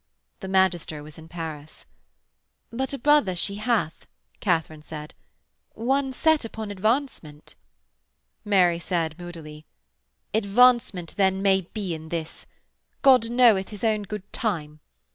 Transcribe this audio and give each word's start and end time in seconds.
The 0.39 0.47
magister 0.47 1.03
was 1.03 1.19
in 1.19 1.27
Paris. 1.27 1.85
'But 2.71 2.91
a 2.91 2.97
brother 2.97 3.35
she 3.35 3.57
hath,' 3.57 4.07
Katharine 4.39 4.81
said; 4.81 5.13
'one 5.75 6.11
set 6.11 6.43
upon 6.43 6.71
advancement.' 6.71 7.53
Mary 8.43 8.79
said 8.79 9.13
moodily: 9.19 9.67
'Advancement, 10.33 11.13
then, 11.17 11.43
may 11.43 11.61
be 11.71 11.93
in 11.93 12.09
this. 12.09 12.47
God 13.03 13.29
knoweth 13.29 13.69
his 13.69 13.83
own 13.83 14.01
good 14.01 14.23
time. 14.33 14.79